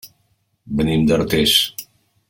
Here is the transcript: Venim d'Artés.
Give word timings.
Venim 0.79 1.05
d'Artés. 1.11 1.57